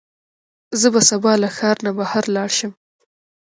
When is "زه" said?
0.79-0.87